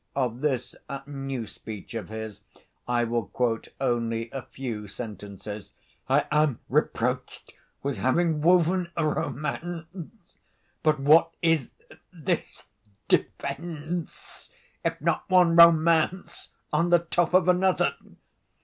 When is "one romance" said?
15.29-16.49